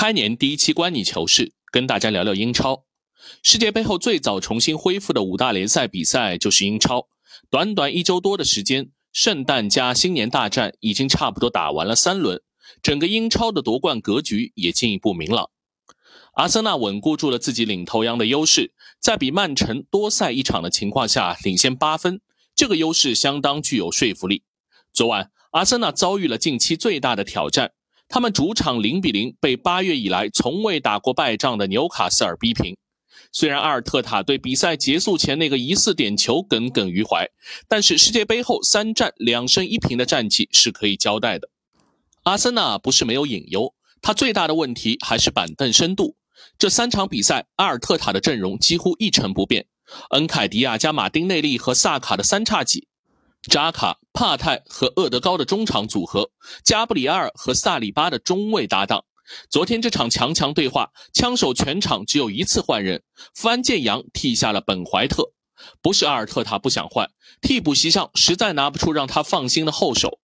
[0.00, 2.84] 开年第一期观你球事，跟大家聊聊英超。
[3.42, 7.08] 世界杯后最早重新恢复的五大联赛比赛就是英超。
[7.50, 12.40] 短短一周多的时间，圣诞加新年大战已经差不多打完了三轮，
[12.80, 15.50] 整个英超的夺冠格局也进一步明朗。
[16.34, 22.20] 阿森纳稳固住了自己领头羊的优势，在比曼城多赛一场的情况下领先八分，
[22.54, 24.44] 这个优势相当具有说服力。
[24.92, 27.72] 昨晚，阿森纳遭遇了近期最大的挑战。
[28.08, 32.76] 他们主场零比零被八月以来从未打过败仗的纽卡斯尔逼平。
[33.30, 37.28] 虽然阿尔特塔对比赛结束前那个疑似点球耿耿于怀，
[37.68, 41.50] 但是世界杯后三战两胜一平的战绩是可以交代的。
[42.22, 46.16] 阿森纳不是没有隐忧，他最大的问题还是板凳深度。
[46.56, 49.66] 这三场比赛，阿尔特塔的阵容几乎一成不变，
[50.10, 52.88] 恩凯迪亚加马丁内利和萨卡的三叉戟。
[53.42, 56.30] 扎卡、帕泰和厄德高的中场组合，
[56.64, 59.04] 加布里埃尔和萨里巴的中卫搭档。
[59.48, 63.02] 昨天这场强强对话，枪手全场只有一次换人，
[63.34, 65.32] 富安健洋替下了本怀特。
[65.80, 70.18] 不是阿尔特塔不想换，替补席上实在拿不出让他放心的后手。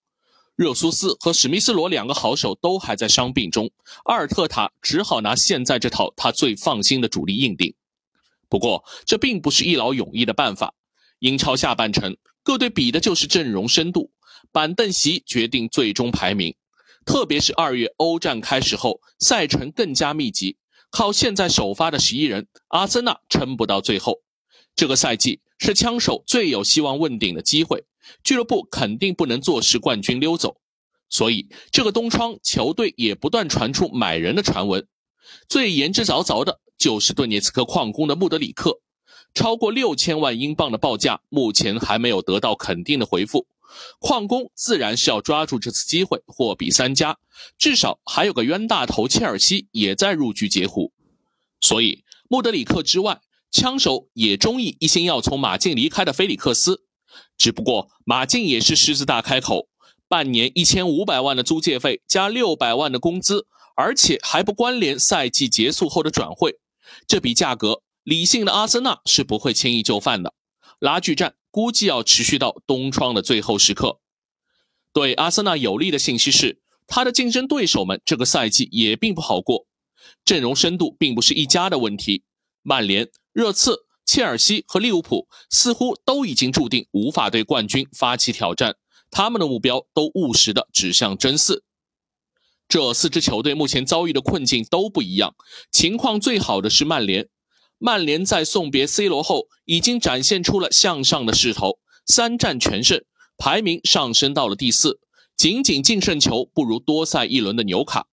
[0.56, 3.70] 热苏斯和史密斯罗两个好手都还在伤病中，
[4.04, 7.74] 阿尔特塔只好拿现在这套他最放心的主力硬顶。
[8.48, 10.74] 不过这并不是一劳永逸的办法。
[11.18, 12.16] 英超下半程。
[12.44, 14.10] 各队比的就是阵容深度，
[14.52, 16.54] 板凳席决定最终排名。
[17.06, 20.58] 特别是二月欧战开始后，赛程更加密集，
[20.90, 24.20] 靠现在首发的十一人，阿森纳撑不到最后。
[24.76, 27.84] 这个赛季是枪手最有希望问鼎的机会，
[28.22, 30.58] 俱乐部肯定不能坐视冠军溜走。
[31.08, 34.86] 所以这个冬窗，球队也不断传出买人的传闻。
[35.48, 38.80] 最言之凿凿的就是顿涅茨克矿工的穆德里克。
[39.34, 43.46] 超过六千万英镑的报价，目前还没有得到肯定的回复。
[43.98, 47.18] 矿工自然是要抓住这次机会货比三家，
[47.58, 50.92] 至少还有个冤大头切尔西也在入局截胡。
[51.60, 56.84] 所以穆德里克之外，枪手也中意一心要从马竞离开的菲里克斯。
[57.36, 59.68] 只不过马竞也是狮子大开口，
[60.08, 66.58] 半年一千五百万的租借费加六百万的工资，而且还不关联赛季结束后的转会，
[67.08, 67.82] 这笔价格。
[68.04, 70.34] 理性的阿森纳是不会轻易就范的，
[70.78, 73.98] 拉锯战估计要持续到冬窗的最后时刻。
[74.92, 79.66] 对阿森纳有利的信息是，他的竞争对手们这个赛季也并不好过，
[80.22, 82.24] 阵容深度并不是一家的问题。
[82.62, 88.76] 曼联、热刺、切尔西和利物浦似乎都已经注定无法对冠军发起挑战，
[89.10, 91.64] 他们的目标都务实的指向争四。
[92.68, 95.34] 这四支球队目前遭遇的困境都不一样，
[95.70, 97.28] 情况最好的是曼联。
[97.84, 103.04] 曼联在送别 C 罗后，已经展现出了向上的势头，三战全胜，
[103.36, 105.00] 排名上升到了第四，
[105.36, 108.06] 仅仅净胜球不如多赛一轮的纽卡。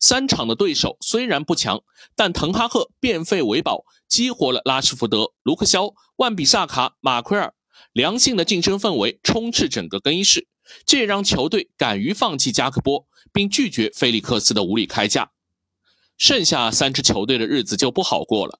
[0.00, 1.84] 三场的对手虽然不强，
[2.16, 7.54] 但滕哈赫变废为宝，激活了拉什福德、卢克肖、万比萨卡、马奎尔，
[7.92, 10.48] 良性的竞争氛围充斥整个更衣室，
[10.84, 15.30] 这也让球队敢于放弃加克波，并拒绝菲利克斯的无理开价。
[16.18, 18.58] 剩下三支球队的日子就不好过了。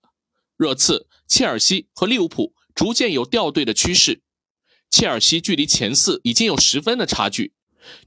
[0.57, 4.23] 热刺、切尔西和利物浦逐渐有掉队的趋势，
[4.91, 7.53] 切尔西距离前四已经有十分的差距。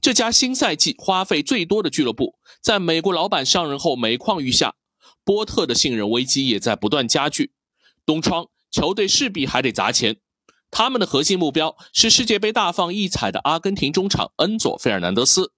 [0.00, 4.74] 这家新赛季花费最多的俱乐部，在美国老板上任后每况愈下，
[5.22, 7.52] 波特的信任危机也在不断加剧。
[8.06, 10.16] 东窗球队势必还得砸钱，
[10.70, 15.52] 他们的核心目标是世界杯大放异彩的阿根廷中场恩佐·费尔南德斯，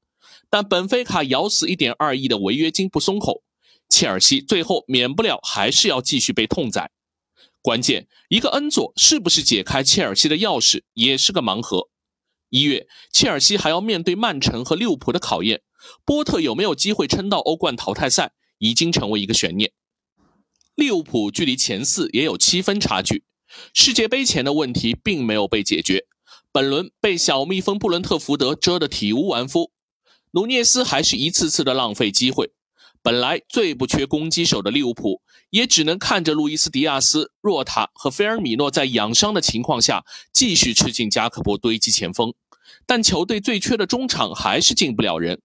[0.51, 3.43] 但本菲卡咬死一点二亿的违约金不松口。
[3.89, 6.91] 切尔西最后免不了还是要继续被痛宰，
[7.63, 11.89] 关键一个恩佐是不是解开切尔西的钥匙也是个盲盒。
[12.51, 15.63] 一月，切尔西还要面对曼城和利物浦的考验，
[16.05, 19.73] 波特有没有机会撑到欧冠淘汰赛已经成为一个悬念。
[20.75, 23.25] 利物浦距离前四也有七分差距，
[23.75, 26.07] 世界杯前的问题并没有被解决，
[26.53, 29.73] 本轮被小蜜蜂布伦特福德蛰得体无完肤，
[30.31, 32.53] 努涅斯还是一次次的浪费机会。
[33.03, 42.35] 本来最不缺攻击手的利物浦，也只能看着路易斯·迪亚斯、若塔和菲尔米诺在养伤的情况下继续吃进加克波堆积前锋，
[42.87, 45.41] 但球队最缺的中场还是进不了人。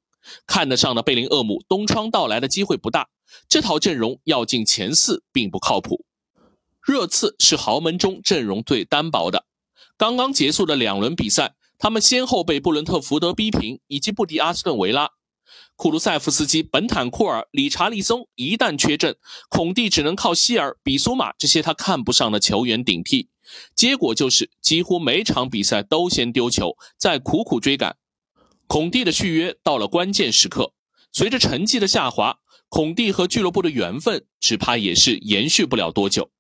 [0.48, 3.10] 看得上的贝林厄姆东窗到来的机会不大，
[3.50, 6.06] 这套阵容要进前四并不靠谱。
[6.82, 9.46] 热刺是豪门中阵容最单薄的，
[9.98, 15.10] 刚刚结束的两轮比赛，他们先后被布伦特福德逼平，以及不敌阿斯顿维拉。
[15.76, 19.18] 库卢塞夫斯基、本坦库尔、理查利松一旦缺阵，
[19.50, 23.30] 孔蒂只能靠希尔、比苏马这些他看不上的球员顶替，
[23.76, 27.98] 结果就是几乎每场比赛都先丢球，再苦苦追赶。
[28.68, 30.74] 孔蒂的续约到了关键时刻，
[31.12, 32.38] 随着成绩的下滑，
[32.70, 36.32] 孔蒂和俱乐部的缘分只怕也是延续不了多久。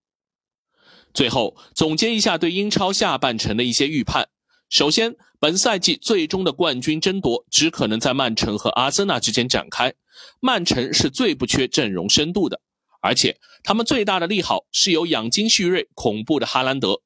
[1.13, 4.29] 最后总结一下对英超下半程的一些预判。
[4.69, 9.93] 首先，本赛季最终的冠军争夺只可能在曼城和阿森纳之间展开。
[10.39, 12.59] 曼城是最不缺阵容深度的，
[13.01, 17.01] 而且他们最大的利好是有养精蓄锐、恐怖的哈兰德。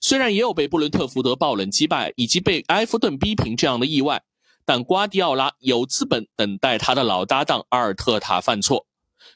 [0.00, 4.22] 虽然也有被布伦特福德爆冷击败，以及被埃弗顿逼平这样的意外，
[4.64, 8.86] 但瓜迪奥拉有资本等待他的老搭档阿尔特塔犯错。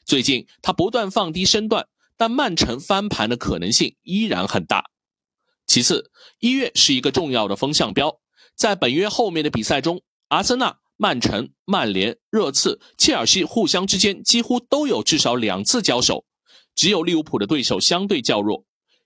[0.05, 1.87] 最近他不断放低身段。
[2.17, 4.90] 但曼城翻盘的可能性依然很大。
[5.71, 8.19] 其次，一月是一个重要的风向标，
[8.57, 16.25] 在本月后面的比赛中，阿森纳、曼城、曼联、热刺、切尔西互相之间几乎都有至少两次交手，
[16.75, 18.65] 只有利物浦的对手相对较弱。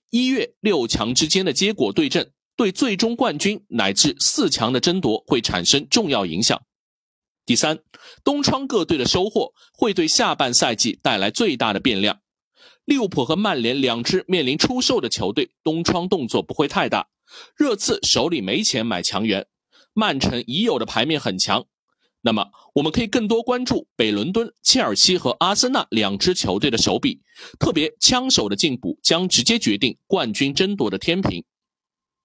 [0.09, 6.59] 一月六强之间的结果对阵，对最终冠军乃至四强的争夺会产生重要影响。
[7.45, 7.77] 第三，
[8.23, 12.21] 东窗各队的收获会对下半赛季带来最大的变量。
[12.85, 17.07] 利物浦和曼联两支面临出售的球队，东窗动作不会太大。
[17.55, 19.47] 热刺手里没钱买强援，
[19.93, 21.65] 曼城已有的牌面很强。
[22.21, 27.21] 那么，我们可以更多关注北伦敦、切尔西和阿森纳两支球队的手笔，
[27.59, 31.43] 特别枪手的进补将直接决定冠军争夺的天平。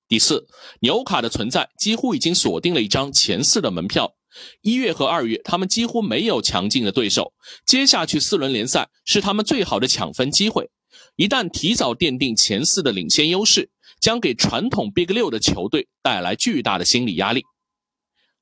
[0.09, 0.47] 第四，
[0.81, 4.15] 纽卡的存在几乎已经锁定了一张前四的门票。
[4.61, 7.33] 一月和二月，他们几乎没有强劲的对手。
[7.65, 10.71] 接下去四轮联赛是他们最好的抢分机会。
[11.17, 17.45] 一旦提早奠定前四的领先优势，将给传统 Big 六的球队带来巨大的心理压力。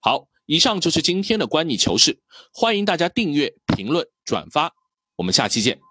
[0.00, 2.20] 好，以上就是今天的观你球事，
[2.52, 4.73] 欢迎大家订阅、评论、转发，
[5.17, 5.88] 我们下期见。